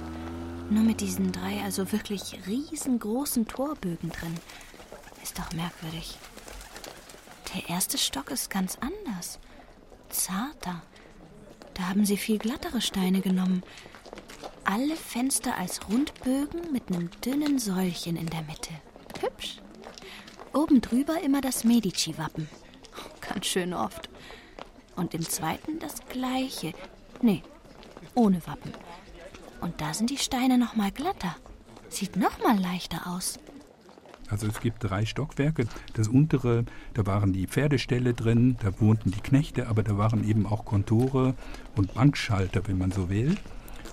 Nur 0.69 0.83
mit 0.83 1.01
diesen 1.01 1.31
drei, 1.31 1.63
also 1.63 1.91
wirklich 1.91 2.37
riesengroßen 2.45 3.47
Torbögen 3.47 4.11
drin. 4.11 4.35
Ist 5.23 5.39
doch 5.39 5.51
merkwürdig. 5.53 6.15
Der 7.55 7.67
erste 7.67 7.97
Stock 7.97 8.29
ist 8.29 8.51
ganz 8.51 8.77
anders 8.81 9.39
zarter. 10.09 10.83
Da 11.73 11.89
haben 11.89 12.05
sie 12.05 12.17
viel 12.17 12.37
glattere 12.37 12.81
Steine 12.81 13.21
genommen. 13.21 13.63
Alle 14.63 14.95
Fenster 14.95 15.57
als 15.57 15.89
Rundbögen 15.89 16.71
mit 16.71 16.89
einem 16.89 17.09
dünnen 17.25 17.57
Säulchen 17.57 18.15
in 18.15 18.27
der 18.27 18.43
Mitte. 18.43 18.69
Hübsch. 19.19 19.57
Oben 20.53 20.81
drüber 20.81 21.21
immer 21.23 21.41
das 21.41 21.63
Medici-Wappen. 21.63 22.49
Ganz 23.21 23.45
schön 23.45 23.73
oft. 23.73 24.09
Und 24.95 25.13
im 25.13 25.21
zweiten 25.21 25.79
das 25.79 26.05
gleiche. 26.09 26.73
Nee, 27.21 27.41
ohne 28.15 28.45
Wappen. 28.45 28.73
Und 29.61 29.79
da 29.79 29.93
sind 29.93 30.09
die 30.09 30.17
Steine 30.17 30.57
noch 30.57 30.75
mal 30.75 30.91
glatter. 30.91 31.35
Sieht 31.89 32.15
noch 32.17 32.39
mal 32.43 32.59
leichter 32.59 33.07
aus. 33.07 33.39
Also 34.29 34.47
es 34.47 34.61
gibt 34.61 34.83
drei 34.83 35.05
Stockwerke. 35.05 35.67
Das 35.93 36.07
untere, 36.07 36.65
da 36.93 37.05
waren 37.05 37.33
die 37.33 37.47
Pferdeställe 37.47 38.13
drin, 38.13 38.57
da 38.61 38.79
wohnten 38.79 39.11
die 39.11 39.19
Knechte, 39.19 39.67
aber 39.67 39.83
da 39.83 39.97
waren 39.97 40.27
eben 40.27 40.45
auch 40.45 40.63
Kontore 40.63 41.35
und 41.75 41.93
Bankschalter, 41.93 42.67
wenn 42.67 42.77
man 42.77 42.91
so 42.91 43.09
will. 43.09 43.35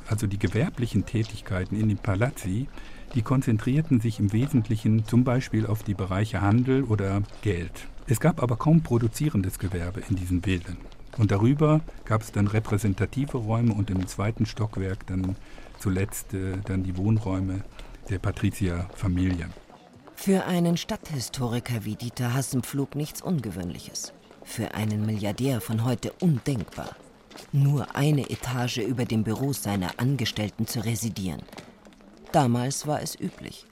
Also 0.08 0.26
die 0.26 0.38
gewerblichen 0.38 1.04
Tätigkeiten 1.04 1.78
in 1.78 1.88
den 1.88 1.98
Palazzi, 1.98 2.66
die 3.14 3.22
konzentrierten 3.22 4.00
sich 4.00 4.18
im 4.18 4.32
Wesentlichen 4.32 5.04
zum 5.04 5.24
Beispiel 5.24 5.66
auf 5.66 5.82
die 5.82 5.94
Bereiche 5.94 6.40
Handel 6.40 6.84
oder 6.84 7.22
Geld. 7.42 7.88
Es 8.06 8.20
gab 8.20 8.42
aber 8.42 8.56
kaum 8.56 8.82
produzierendes 8.82 9.58
Gewerbe 9.58 10.02
in 10.08 10.16
diesen 10.16 10.40
Bildern. 10.40 10.78
Und 11.18 11.30
darüber 11.30 11.80
gab 12.04 12.22
es 12.22 12.32
dann 12.32 12.46
repräsentative 12.46 13.38
Räume 13.38 13.74
und 13.74 13.90
im 13.90 14.06
zweiten 14.06 14.46
Stockwerk 14.46 15.06
dann 15.06 15.36
zuletzt 15.78 16.32
äh, 16.32 16.58
dann 16.64 16.84
die 16.84 16.96
Wohnräume 16.96 17.64
der 18.08 18.18
Patrizierfamilie. 18.18 19.48
Für 20.14 20.46
einen 20.46 20.76
Stadthistoriker 20.76 21.84
wie 21.84 21.96
Dieter 21.96 22.34
Hassenpflug 22.34 22.94
nichts 22.94 23.20
Ungewöhnliches. 23.20 24.12
Für 24.44 24.74
einen 24.74 25.04
Milliardär 25.04 25.60
von 25.60 25.84
heute 25.84 26.12
undenkbar. 26.20 26.96
Nur 27.52 27.94
eine 27.94 28.30
Etage 28.30 28.78
über 28.78 29.04
dem 29.04 29.24
Büro 29.24 29.52
seiner 29.52 29.98
Angestellten 29.98 30.66
zu 30.66 30.84
residieren. 30.84 31.42
Damals 32.32 32.86
war 32.86 33.02
es 33.02 33.18
üblich. 33.18 33.66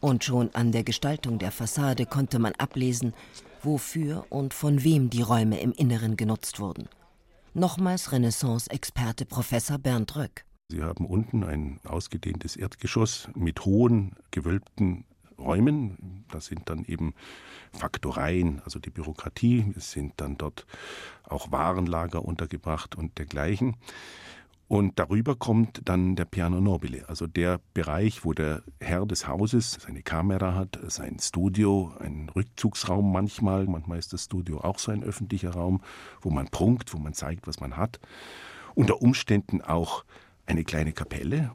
Und 0.00 0.22
schon 0.24 0.54
an 0.54 0.70
der 0.72 0.84
Gestaltung 0.84 1.38
der 1.38 1.50
Fassade 1.50 2.06
konnte 2.06 2.38
man 2.38 2.52
ablesen, 2.54 3.14
wofür 3.62 4.26
und 4.30 4.54
von 4.54 4.84
wem 4.84 5.10
die 5.10 5.22
Räume 5.22 5.60
im 5.60 5.72
Inneren 5.72 6.16
genutzt 6.16 6.60
wurden. 6.60 6.88
Nochmals 7.54 8.12
Renaissance-Experte 8.12 9.24
Professor 9.24 9.78
Bernd 9.78 10.14
Röck. 10.14 10.44
Sie 10.70 10.82
haben 10.82 11.06
unten 11.06 11.44
ein 11.44 11.80
ausgedehntes 11.84 12.54
Erdgeschoss 12.54 13.28
mit 13.34 13.64
hohen, 13.64 14.12
gewölbten 14.30 15.04
Räumen. 15.38 16.24
Das 16.30 16.46
sind 16.46 16.68
dann 16.68 16.84
eben 16.84 17.14
Faktoreien, 17.72 18.60
also 18.64 18.78
die 18.78 18.90
Bürokratie. 18.90 19.72
Es 19.76 19.92
sind 19.92 20.14
dann 20.16 20.36
dort 20.36 20.66
auch 21.24 21.52
Warenlager 21.52 22.24
untergebracht 22.24 22.96
und 22.96 23.18
dergleichen. 23.18 23.76
Und 24.68 24.98
darüber 24.98 25.34
kommt 25.34 25.80
dann 25.86 26.14
der 26.14 26.26
Piano 26.26 26.60
Nobile, 26.60 27.08
also 27.08 27.26
der 27.26 27.58
Bereich, 27.72 28.26
wo 28.26 28.34
der 28.34 28.62
Herr 28.80 29.06
des 29.06 29.26
Hauses 29.26 29.78
seine 29.80 30.02
Kamera 30.02 30.54
hat, 30.54 30.78
sein 30.88 31.18
Studio, 31.20 31.94
einen 32.00 32.28
Rückzugsraum 32.28 33.10
manchmal. 33.10 33.64
Manchmal 33.64 33.98
ist 33.98 34.12
das 34.12 34.24
Studio 34.24 34.60
auch 34.60 34.78
so 34.78 34.92
ein 34.92 35.02
öffentlicher 35.02 35.52
Raum, 35.52 35.80
wo 36.20 36.28
man 36.28 36.48
prunkt, 36.48 36.92
wo 36.92 36.98
man 36.98 37.14
zeigt, 37.14 37.46
was 37.46 37.60
man 37.60 37.78
hat. 37.78 37.98
Unter 38.74 39.00
Umständen 39.00 39.62
auch 39.62 40.04
eine 40.44 40.64
kleine 40.64 40.92
Kapelle. 40.92 41.52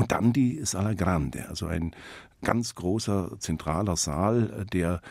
Und 0.00 0.12
dann 0.12 0.32
die 0.32 0.64
Sala 0.64 0.94
Grande, 0.94 1.48
also 1.48 1.66
ein 1.66 1.94
ganz 2.42 2.74
großer 2.74 3.38
zentraler 3.38 3.96
Saal, 3.96 4.66
der 4.72 5.02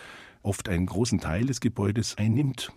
oft 0.41 0.67
einen 0.67 0.87
großen 0.87 1.19
Teil 1.19 1.45
des 1.45 1.59
Gebäudes 1.59 2.17
einnimmt. 2.17 2.71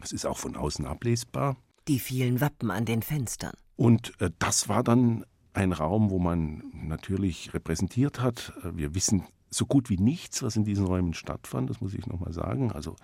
Es 0.00 0.12
ist 0.12 0.24
auch 0.24 0.38
von 0.38 0.56
außen 0.56 0.86
ablesbar. 0.86 1.56
Die 1.88 1.98
vielen 1.98 2.40
Wappen 2.40 2.70
an 2.70 2.84
den 2.84 3.02
Fenstern. 3.02 3.54
Und 3.74 4.12
äh, 4.20 4.30
das 4.38 4.68
war 4.68 4.84
dann 4.84 5.24
ein 5.52 5.72
Raum, 5.72 6.10
wo 6.10 6.20
man 6.20 6.62
natürlich 6.72 7.52
repräsentiert 7.54 8.20
hat. 8.20 8.52
Wir 8.62 8.94
wissen 8.94 9.24
so 9.50 9.66
gut 9.66 9.90
wie 9.90 9.96
nichts, 9.96 10.42
was 10.42 10.56
in 10.56 10.64
diesen 10.64 10.86
Räumen 10.86 11.14
stattfand, 11.14 11.70
das 11.70 11.80
muss 11.80 11.94
ich 11.94 12.06
nochmal 12.06 12.32
sagen. 12.32 12.72
Also 12.72 12.96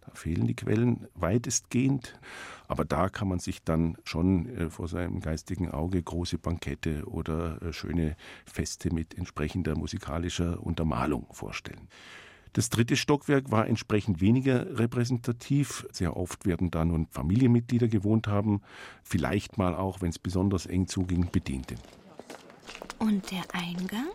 da 0.00 0.12
fehlen 0.14 0.46
die 0.46 0.54
Quellen 0.54 1.06
weitestgehend. 1.14 2.18
Aber 2.68 2.84
da 2.84 3.08
kann 3.08 3.28
man 3.28 3.38
sich 3.38 3.64
dann 3.64 3.96
schon 4.04 4.48
äh, 4.48 4.70
vor 4.70 4.88
seinem 4.88 5.20
geistigen 5.20 5.70
Auge 5.70 6.02
große 6.02 6.38
Bankette 6.38 7.04
oder 7.06 7.60
äh, 7.62 7.72
schöne 7.72 8.16
Feste 8.46 8.94
mit 8.94 9.16
entsprechender 9.18 9.76
musikalischer 9.76 10.62
Untermalung 10.62 11.26
vorstellen. 11.32 11.88
Das 12.52 12.68
dritte 12.68 12.96
Stockwerk 12.96 13.52
war 13.52 13.68
entsprechend 13.68 14.20
weniger 14.20 14.78
repräsentativ. 14.78 15.86
Sehr 15.92 16.16
oft 16.16 16.46
werden 16.46 16.70
da 16.70 16.84
nun 16.84 17.06
Familienmitglieder 17.06 17.86
gewohnt 17.86 18.26
haben, 18.26 18.60
vielleicht 19.04 19.56
mal 19.56 19.76
auch, 19.76 20.00
wenn 20.00 20.10
es 20.10 20.18
besonders 20.18 20.66
eng 20.66 20.88
zuging, 20.88 21.30
Bediente. 21.30 21.76
Und 22.98 23.30
der 23.30 23.44
Eingang? 23.52 24.08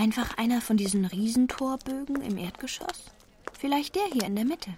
Einfach 0.00 0.38
einer 0.38 0.62
von 0.62 0.78
diesen 0.78 1.04
Riesentorbögen 1.04 2.22
im 2.22 2.38
Erdgeschoss? 2.38 3.12
Vielleicht 3.58 3.96
der 3.96 4.06
hier 4.06 4.24
in 4.24 4.34
der 4.34 4.46
Mitte. 4.46 4.70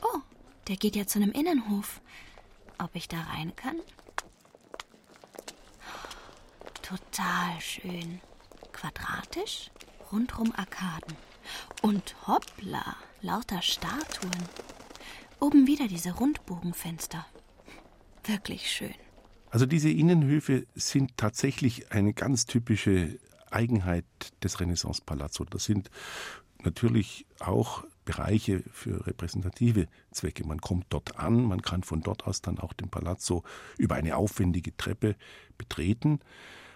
Oh, 0.00 0.20
der 0.68 0.76
geht 0.76 0.96
ja 0.96 1.06
zu 1.06 1.18
einem 1.18 1.32
Innenhof. 1.32 2.00
Ob 2.78 2.88
ich 2.94 3.06
da 3.06 3.20
rein 3.20 3.54
kann? 3.56 3.76
Total 6.80 7.60
schön. 7.60 8.22
Quadratisch, 8.72 9.70
rundrum 10.10 10.50
Arkaden. 10.56 11.14
Und 11.82 12.16
hoppla, 12.26 12.96
lauter 13.20 13.60
Statuen. 13.60 14.48
Oben 15.40 15.66
wieder 15.66 15.88
diese 15.88 16.12
Rundbogenfenster. 16.12 17.26
Wirklich 18.24 18.70
schön. 18.70 18.94
Also 19.50 19.66
diese 19.66 19.90
Innenhöfe 19.90 20.66
sind 20.74 21.18
tatsächlich 21.18 21.92
eine 21.92 22.14
ganz 22.14 22.46
typische 22.46 23.18
Eigenheit 23.50 24.04
des 24.42 24.60
Renaissance-Palazzo. 24.60 25.44
Das 25.44 25.64
sind 25.64 25.90
natürlich 26.62 27.26
auch 27.40 27.84
Bereiche 28.04 28.62
für 28.70 29.06
repräsentative 29.06 29.86
Zwecke. 30.10 30.46
Man 30.46 30.60
kommt 30.60 30.86
dort 30.90 31.18
an, 31.18 31.44
man 31.44 31.62
kann 31.62 31.82
von 31.82 32.02
dort 32.02 32.26
aus 32.26 32.42
dann 32.42 32.58
auch 32.58 32.72
den 32.72 32.90
Palazzo 32.90 33.42
über 33.78 33.94
eine 33.94 34.16
aufwendige 34.16 34.76
Treppe 34.76 35.16
betreten. 35.56 36.20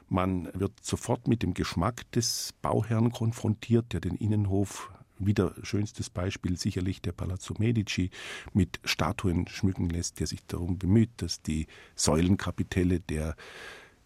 Man 0.08 0.48
wird 0.54 0.72
sofort 0.82 1.28
mit 1.28 1.42
dem 1.42 1.52
Geschmack 1.52 2.10
des 2.12 2.54
Bauherrn 2.62 3.12
konfrontiert, 3.12 3.92
der 3.92 4.00
den 4.00 4.16
Innenhof 4.16 4.90
wieder 5.18 5.54
schönstes 5.62 6.10
Beispiel 6.10 6.56
sicherlich 6.56 7.02
der 7.02 7.12
Palazzo 7.12 7.54
Medici 7.58 8.10
mit 8.52 8.80
Statuen 8.84 9.48
schmücken 9.48 9.90
lässt, 9.90 10.20
der 10.20 10.26
sich 10.26 10.46
darum 10.46 10.78
bemüht, 10.78 11.10
dass 11.16 11.42
die 11.42 11.66
Säulenkapitelle 11.94 13.00
der 13.00 13.34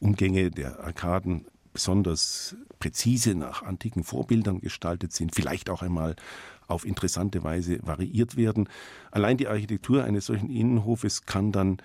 Umgänge 0.00 0.50
der 0.50 0.80
Arkaden 0.80 1.46
besonders 1.72 2.56
präzise 2.78 3.34
nach 3.34 3.62
antiken 3.62 4.04
Vorbildern 4.04 4.60
gestaltet 4.60 5.12
sind, 5.12 5.34
vielleicht 5.34 5.70
auch 5.70 5.82
einmal 5.82 6.16
auf 6.66 6.84
interessante 6.84 7.44
Weise 7.44 7.78
variiert 7.82 8.36
werden. 8.36 8.68
Allein 9.10 9.36
die 9.36 9.48
Architektur 9.48 10.04
eines 10.04 10.26
solchen 10.26 10.50
Innenhofes 10.50 11.26
kann 11.26 11.52
dann 11.52 11.78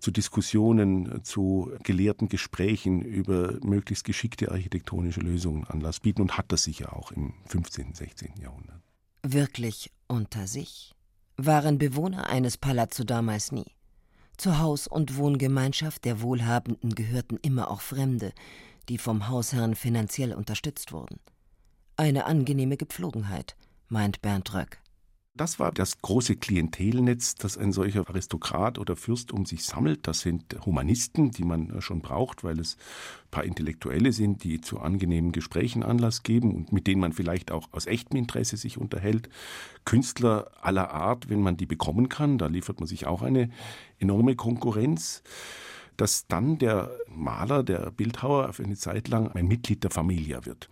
zu 0.00 0.10
Diskussionen, 0.10 1.24
zu 1.24 1.72
gelehrten 1.82 2.28
Gesprächen 2.28 3.02
über 3.02 3.58
möglichst 3.62 4.04
geschickte 4.04 4.52
architektonische 4.52 5.20
Lösungen 5.20 5.64
Anlass 5.64 6.00
bieten 6.00 6.22
und 6.22 6.38
hat 6.38 6.52
das 6.52 6.62
sicher 6.62 6.96
auch 6.96 7.10
im 7.10 7.34
15., 7.46 7.94
16. 7.94 8.34
Jahrhundert. 8.40 8.80
Wirklich 9.22 9.90
unter 10.06 10.46
sich 10.46 10.94
waren 11.36 11.78
Bewohner 11.78 12.28
eines 12.28 12.56
Palazzo 12.56 13.04
damals 13.04 13.50
nie. 13.50 13.66
Zur 14.36 14.60
Haus- 14.60 14.86
und 14.86 15.16
Wohngemeinschaft 15.16 16.04
der 16.04 16.20
Wohlhabenden 16.20 16.94
gehörten 16.94 17.38
immer 17.42 17.70
auch 17.70 17.80
Fremde, 17.80 18.32
die 18.88 18.98
vom 18.98 19.28
Hausherrn 19.28 19.74
finanziell 19.74 20.34
unterstützt 20.34 20.92
wurden. 20.92 21.20
Eine 21.96 22.26
angenehme 22.26 22.76
Gepflogenheit, 22.76 23.56
meint 23.88 24.22
Bernd 24.22 24.54
Röck. 24.54 24.80
Das 25.38 25.60
war 25.60 25.70
das 25.70 26.02
große 26.02 26.34
Klientelnetz, 26.34 27.36
das 27.36 27.56
ein 27.56 27.70
solcher 27.70 28.08
Aristokrat 28.08 28.76
oder 28.76 28.96
Fürst 28.96 29.30
um 29.30 29.46
sich 29.46 29.64
sammelt. 29.64 30.08
Das 30.08 30.18
sind 30.18 30.56
Humanisten, 30.66 31.30
die 31.30 31.44
man 31.44 31.80
schon 31.80 32.00
braucht, 32.00 32.42
weil 32.42 32.58
es 32.58 32.74
ein 32.74 33.30
paar 33.30 33.44
Intellektuelle 33.44 34.12
sind, 34.12 34.42
die 34.42 34.60
zu 34.60 34.80
angenehmen 34.80 35.30
Gesprächen 35.30 35.84
Anlass 35.84 36.24
geben 36.24 36.56
und 36.56 36.72
mit 36.72 36.88
denen 36.88 37.00
man 37.00 37.12
vielleicht 37.12 37.52
auch 37.52 37.68
aus 37.70 37.86
echtem 37.86 38.18
Interesse 38.18 38.56
sich 38.56 38.78
unterhält. 38.78 39.28
Künstler 39.84 40.50
aller 40.60 40.90
Art, 40.90 41.28
wenn 41.28 41.40
man 41.40 41.56
die 41.56 41.66
bekommen 41.66 42.08
kann, 42.08 42.38
da 42.38 42.48
liefert 42.48 42.80
man 42.80 42.88
sich 42.88 43.06
auch 43.06 43.22
eine 43.22 43.48
enorme 44.00 44.34
Konkurrenz 44.34 45.22
dass 45.98 46.26
dann 46.26 46.58
der 46.58 46.90
Maler, 47.08 47.62
der 47.62 47.90
Bildhauer 47.90 48.48
auf 48.48 48.60
eine 48.60 48.76
Zeit 48.76 49.08
lang 49.08 49.30
ein 49.32 49.46
Mitglied 49.46 49.84
der 49.84 49.90
Familie 49.90 50.46
wird. 50.46 50.70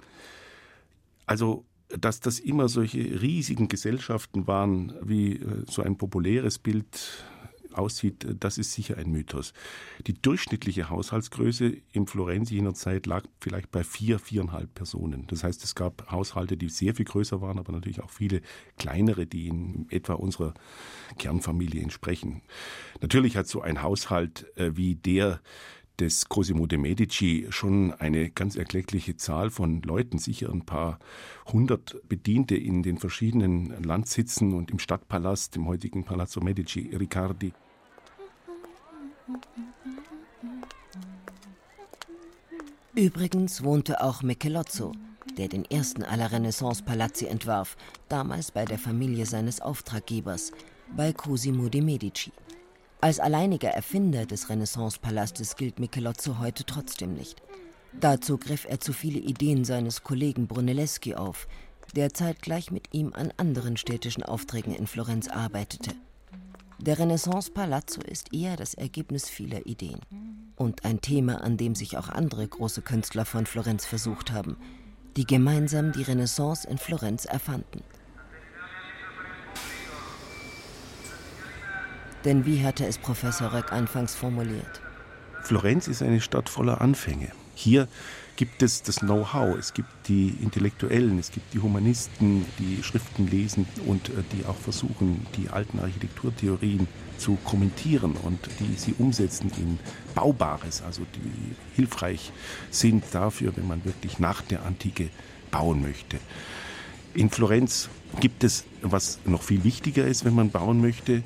Also 1.26 1.66
dass 1.88 2.20
das 2.20 2.38
immer 2.38 2.68
solche 2.68 2.98
riesigen 2.98 3.68
Gesellschaften 3.68 4.46
waren, 4.46 4.92
wie 5.02 5.34
äh, 5.34 5.64
so 5.68 5.82
ein 5.82 5.96
populäres 5.96 6.58
Bild 6.58 7.24
aussieht, 7.76 8.24
äh, 8.24 8.34
das 8.38 8.58
ist 8.58 8.72
sicher 8.72 8.96
ein 8.96 9.10
Mythos. 9.10 9.52
Die 10.06 10.14
durchschnittliche 10.14 10.90
Haushaltsgröße 10.90 11.76
im 11.92 12.06
Florenz 12.06 12.50
jener 12.50 12.74
Zeit 12.74 13.06
lag 13.06 13.24
vielleicht 13.40 13.70
bei 13.70 13.84
vier, 13.84 14.18
viereinhalb 14.18 14.74
Personen. 14.74 15.26
Das 15.28 15.44
heißt, 15.44 15.62
es 15.64 15.74
gab 15.74 16.10
Haushalte, 16.10 16.56
die 16.56 16.68
sehr 16.68 16.94
viel 16.94 17.04
größer 17.04 17.40
waren, 17.40 17.58
aber 17.58 17.72
natürlich 17.72 18.02
auch 18.02 18.10
viele 18.10 18.40
kleinere, 18.78 19.26
die 19.26 19.48
in 19.48 19.86
etwa 19.90 20.14
unserer 20.14 20.54
Kernfamilie 21.18 21.82
entsprechen. 21.82 22.42
Natürlich 23.00 23.36
hat 23.36 23.46
so 23.46 23.60
ein 23.60 23.82
Haushalt 23.82 24.46
äh, 24.56 24.76
wie 24.76 24.94
der 24.94 25.40
des 25.98 26.28
Cosimo 26.28 26.66
de 26.66 26.78
Medici 26.78 27.46
schon 27.50 27.92
eine 27.92 28.30
ganz 28.30 28.56
erkleckliche 28.56 29.16
Zahl 29.16 29.50
von 29.50 29.82
Leuten, 29.82 30.18
sicher 30.18 30.50
ein 30.50 30.66
paar 30.66 30.98
hundert 31.46 31.96
Bediente 32.08 32.56
in 32.56 32.82
den 32.82 32.98
verschiedenen 32.98 33.82
Landsitzen 33.82 34.54
und 34.54 34.70
im 34.70 34.78
Stadtpalast, 34.78 35.56
im 35.56 35.66
heutigen 35.66 36.04
Palazzo 36.04 36.40
Medici 36.40 36.90
Riccardi. 36.94 37.52
Übrigens 42.94 43.62
wohnte 43.62 44.00
auch 44.02 44.22
Michelozzo, 44.22 44.92
der 45.36 45.48
den 45.48 45.64
ersten 45.64 46.02
aller 46.02 46.32
Renaissance-Palazzi 46.32 47.26
entwarf, 47.26 47.76
damals 48.08 48.50
bei 48.50 48.64
der 48.64 48.78
Familie 48.78 49.26
seines 49.26 49.60
Auftraggebers, 49.60 50.52
bei 50.96 51.12
Cosimo 51.12 51.68
de 51.68 51.82
Medici. 51.82 52.32
Als 53.00 53.20
alleiniger 53.20 53.68
Erfinder 53.68 54.24
des 54.24 54.48
Renaissance-Palastes 54.48 55.56
gilt 55.56 55.78
Michelozzo 55.78 56.38
heute 56.38 56.64
trotzdem 56.64 57.12
nicht. 57.14 57.42
Dazu 57.92 58.38
griff 58.38 58.66
er 58.68 58.80
zu 58.80 58.92
viele 58.92 59.18
Ideen 59.18 59.64
seines 59.64 60.02
Kollegen 60.02 60.46
Brunelleschi 60.46 61.14
auf, 61.14 61.48
der 61.94 62.14
zeitgleich 62.14 62.70
mit 62.70 62.94
ihm 62.94 63.12
an 63.12 63.32
anderen 63.36 63.76
städtischen 63.76 64.22
Aufträgen 64.22 64.74
in 64.74 64.86
Florenz 64.86 65.28
arbeitete. 65.28 65.92
Der 66.78 66.98
Renaissance 66.98 67.50
Palazzo 67.50 68.02
ist 68.02 68.34
eher 68.34 68.56
das 68.56 68.74
Ergebnis 68.74 69.30
vieler 69.30 69.66
Ideen 69.66 70.00
und 70.56 70.84
ein 70.84 71.00
Thema, 71.00 71.42
an 71.42 71.56
dem 71.56 71.74
sich 71.74 71.96
auch 71.96 72.08
andere 72.08 72.46
große 72.46 72.82
Künstler 72.82 73.24
von 73.24 73.46
Florenz 73.46 73.86
versucht 73.86 74.30
haben, 74.30 74.56
die 75.16 75.26
gemeinsam 75.26 75.92
die 75.92 76.02
Renaissance 76.02 76.68
in 76.68 76.76
Florenz 76.76 77.24
erfanden. 77.24 77.82
Denn 82.24 82.44
wie 82.44 82.62
hatte 82.62 82.86
es 82.86 82.98
Professor 82.98 83.54
Röck 83.54 83.72
anfangs 83.72 84.14
formuliert? 84.14 84.82
Florenz 85.42 85.88
ist 85.88 86.02
eine 86.02 86.20
Stadt 86.20 86.48
voller 86.48 86.80
Anfänge. 86.80 87.30
Hier 87.54 87.88
gibt 88.36 88.62
es 88.62 88.82
das 88.82 88.96
Know-how, 88.96 89.56
es 89.58 89.74
gibt 89.74 89.88
die 90.08 90.34
Intellektuellen, 90.42 91.18
es 91.18 91.32
gibt 91.32 91.52
die 91.54 91.58
Humanisten, 91.58 92.44
die 92.58 92.82
Schriften 92.82 93.28
lesen 93.28 93.66
und 93.86 94.10
äh, 94.10 94.12
die 94.32 94.44
auch 94.44 94.56
versuchen, 94.56 95.26
die 95.36 95.48
alten 95.48 95.80
Architekturtheorien 95.80 96.86
zu 97.18 97.36
kommentieren 97.44 98.14
und 98.22 98.38
die 98.60 98.74
sie 98.76 98.94
umsetzen 98.98 99.50
in 99.56 99.78
Baubares, 100.14 100.82
also 100.82 101.02
die 101.14 101.56
hilfreich 101.74 102.30
sind 102.70 103.04
dafür, 103.12 103.56
wenn 103.56 103.66
man 103.66 103.84
wirklich 103.84 104.18
nach 104.18 104.42
der 104.42 104.64
Antike 104.64 105.08
bauen 105.50 105.80
möchte. 105.80 106.18
In 107.14 107.30
Florenz 107.30 107.88
gibt 108.20 108.44
es, 108.44 108.64
was 108.82 109.18
noch 109.24 109.42
viel 109.42 109.64
wichtiger 109.64 110.06
ist, 110.06 110.24
wenn 110.26 110.34
man 110.34 110.50
bauen 110.50 110.80
möchte, 110.82 111.22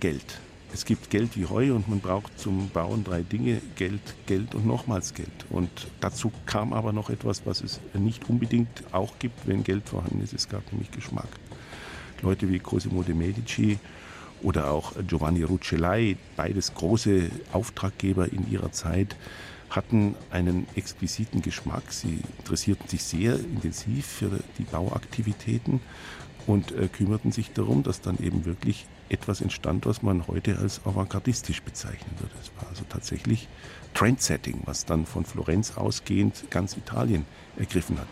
Geld. 0.00 0.40
Es 0.76 0.84
gibt 0.84 1.08
Geld 1.08 1.38
wie 1.38 1.46
Heu 1.46 1.72
und 1.74 1.88
man 1.88 2.00
braucht 2.00 2.38
zum 2.38 2.68
Bauen 2.68 3.02
drei 3.02 3.22
Dinge, 3.22 3.62
Geld, 3.76 4.02
Geld 4.26 4.54
und 4.54 4.66
nochmals 4.66 5.14
Geld. 5.14 5.46
Und 5.48 5.70
dazu 6.00 6.30
kam 6.44 6.74
aber 6.74 6.92
noch 6.92 7.08
etwas, 7.08 7.46
was 7.46 7.62
es 7.62 7.80
nicht 7.94 8.28
unbedingt 8.28 8.82
auch 8.92 9.18
gibt, 9.18 9.46
wenn 9.46 9.64
Geld 9.64 9.88
vorhanden 9.88 10.22
ist. 10.22 10.34
Es 10.34 10.50
gab 10.50 10.70
nämlich 10.70 10.90
Geschmack. 10.90 11.28
Leute 12.20 12.50
wie 12.50 12.58
Cosimo 12.58 13.02
de 13.02 13.14
Medici 13.14 13.78
oder 14.42 14.70
auch 14.70 14.92
Giovanni 15.08 15.44
Rucellai, 15.44 16.18
beides 16.36 16.74
große 16.74 17.30
Auftraggeber 17.54 18.30
in 18.30 18.46
ihrer 18.50 18.70
Zeit, 18.70 19.16
hatten 19.70 20.14
einen 20.30 20.66
exquisiten 20.74 21.40
Geschmack. 21.40 21.84
Sie 21.90 22.20
interessierten 22.40 22.86
sich 22.86 23.02
sehr 23.02 23.36
intensiv 23.36 24.04
für 24.04 24.30
die 24.58 24.64
Bauaktivitäten 24.64 25.80
und 26.46 26.72
äh, 26.72 26.88
kümmerten 26.88 27.32
sich 27.32 27.52
darum, 27.52 27.82
dass 27.82 28.00
dann 28.00 28.18
eben 28.18 28.44
wirklich 28.44 28.86
etwas 29.08 29.40
entstand, 29.40 29.86
was 29.86 30.02
man 30.02 30.26
heute 30.26 30.58
als 30.58 30.80
avantgardistisch 30.84 31.62
bezeichnen 31.62 32.10
würde. 32.18 32.34
Es 32.40 32.50
war 32.60 32.68
also 32.68 32.84
tatsächlich 32.88 33.48
Trendsetting, 33.94 34.62
was 34.64 34.84
dann 34.84 35.06
von 35.06 35.24
Florenz 35.24 35.76
ausgehend 35.76 36.44
ganz 36.50 36.76
Italien 36.76 37.24
ergriffen 37.56 37.98
hat. 37.98 38.08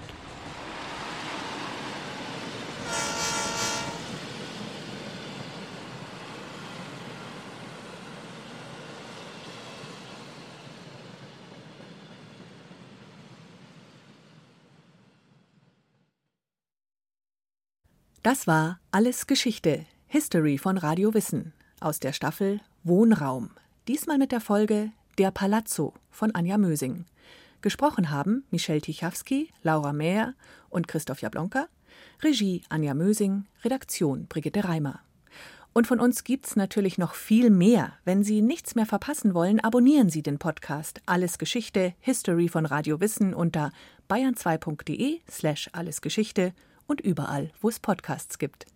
Das 18.25 18.47
war 18.47 18.81
Alles 18.91 19.27
Geschichte, 19.27 19.85
History 20.07 20.57
von 20.57 20.79
Radio 20.79 21.13
Wissen 21.13 21.53
aus 21.79 22.01
der 22.01 22.15
Staffel 22.15 22.63
Wohnraum. 22.83 23.51
Diesmal 23.87 24.17
mit 24.17 24.33
der 24.33 24.41
Folge 24.41 24.93
Der 25.19 25.31
Palazzo 25.31 25.93
von 26.11 26.35
Anja 26.35 26.57
Mösing. 26.57 27.05
Gesprochen 27.61 28.09
haben 28.09 28.45
Michel 28.51 28.81
Tichawski, 28.81 29.51
Laura 29.63 29.93
Mäher 29.93 30.33
und 30.71 30.89
Christoph 30.89 31.21
Jablonka. 31.21 31.69
Regie 32.23 32.63
Anja 32.71 32.95
Mösing, 32.95 33.45
Redaktion 33.63 34.25
Brigitte 34.27 34.65
Reimer. 34.65 35.01
Und 35.75 35.87
von 35.87 36.01
uns 36.01 36.25
gibt's 36.25 36.57
natürlich 36.57 36.97
noch 36.97 37.13
viel 37.13 37.51
mehr. 37.51 37.93
Wenn 38.07 38.25
Sie 38.25 38.41
nichts 38.41 38.75
mehr 38.75 38.87
verpassen 38.87 39.35
wollen, 39.35 39.61
abonnieren 39.61 40.09
Sie 40.09 40.23
den 40.23 40.39
Podcast 40.39 41.03
Alles 41.05 41.37
Geschichte, 41.37 41.93
History 42.01 42.49
von 42.49 42.65
Radio 42.65 43.03
Wissen 43.03 43.35
unter 43.35 43.71
bayern2.de 44.09 45.21
slash 45.29 45.69
allesgeschichte 45.75 46.55
und 46.87 47.01
überall, 47.01 47.51
wo 47.61 47.69
es 47.69 47.81
Podcasts 47.81 48.39
gibt. 48.39 48.67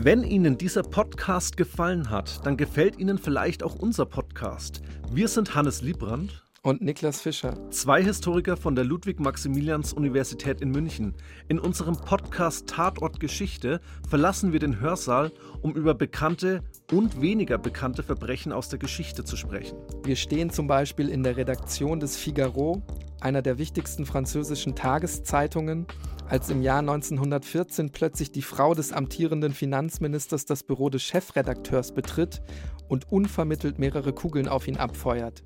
Wenn 0.00 0.22
Ihnen 0.22 0.56
dieser 0.56 0.84
Podcast 0.84 1.56
gefallen 1.56 2.08
hat, 2.08 2.46
dann 2.46 2.56
gefällt 2.56 2.98
Ihnen 2.98 3.18
vielleicht 3.18 3.62
auch 3.62 3.74
unser 3.74 4.06
Podcast. 4.06 4.80
Wir 5.10 5.28
sind 5.28 5.54
Hannes 5.54 5.82
Liebrand 5.82 6.47
und 6.62 6.82
Niklas 6.82 7.20
Fischer. 7.20 7.70
Zwei 7.70 8.02
Historiker 8.02 8.56
von 8.56 8.74
der 8.74 8.84
Ludwig-Maximilians-Universität 8.84 10.60
in 10.60 10.70
München. 10.70 11.14
In 11.48 11.58
unserem 11.58 11.96
Podcast 11.96 12.68
Tatort 12.68 13.20
Geschichte 13.20 13.80
verlassen 14.08 14.52
wir 14.52 14.58
den 14.58 14.80
Hörsaal, 14.80 15.30
um 15.62 15.74
über 15.74 15.94
bekannte 15.94 16.62
und 16.92 17.20
weniger 17.20 17.58
bekannte 17.58 18.02
Verbrechen 18.02 18.52
aus 18.52 18.68
der 18.68 18.78
Geschichte 18.78 19.24
zu 19.24 19.36
sprechen. 19.36 19.78
Wir 20.04 20.16
stehen 20.16 20.50
zum 20.50 20.66
Beispiel 20.66 21.08
in 21.08 21.22
der 21.22 21.36
Redaktion 21.36 22.00
des 22.00 22.16
Figaro, 22.16 22.82
einer 23.20 23.42
der 23.42 23.58
wichtigsten 23.58 24.04
französischen 24.04 24.74
Tageszeitungen, 24.74 25.86
als 26.28 26.50
im 26.50 26.60
Jahr 26.60 26.80
1914 26.80 27.90
plötzlich 27.90 28.32
die 28.32 28.42
Frau 28.42 28.74
des 28.74 28.92
amtierenden 28.92 29.52
Finanzministers 29.52 30.44
das 30.44 30.62
Büro 30.62 30.90
des 30.90 31.02
Chefredakteurs 31.02 31.92
betritt 31.92 32.42
und 32.88 33.10
unvermittelt 33.10 33.78
mehrere 33.78 34.12
Kugeln 34.12 34.48
auf 34.48 34.68
ihn 34.68 34.76
abfeuert. 34.76 35.42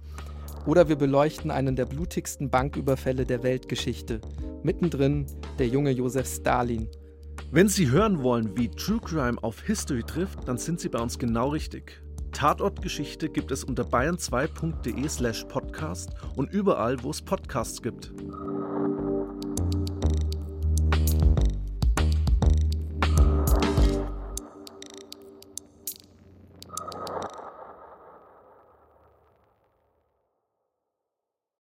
Oder 0.64 0.88
wir 0.88 0.96
beleuchten 0.96 1.50
einen 1.50 1.74
der 1.74 1.86
blutigsten 1.86 2.48
Banküberfälle 2.48 3.26
der 3.26 3.42
Weltgeschichte. 3.42 4.20
Mittendrin 4.62 5.26
der 5.58 5.66
junge 5.66 5.90
Josef 5.90 6.26
Stalin. 6.26 6.88
Wenn 7.50 7.68
Sie 7.68 7.90
hören 7.90 8.22
wollen, 8.22 8.56
wie 8.56 8.68
True 8.68 9.00
Crime 9.00 9.42
auf 9.42 9.60
History 9.62 10.02
trifft, 10.04 10.46
dann 10.46 10.58
sind 10.58 10.80
Sie 10.80 10.88
bei 10.88 11.00
uns 11.00 11.18
genau 11.18 11.48
richtig. 11.48 12.00
Tatortgeschichte 12.32 13.28
gibt 13.28 13.50
es 13.50 13.64
unter 13.64 13.82
bayern2.de 13.82 15.08
slash 15.08 15.44
podcast 15.44 16.10
und 16.36 16.52
überall, 16.52 17.02
wo 17.02 17.10
es 17.10 17.20
Podcasts 17.20 17.82
gibt. 17.82 18.12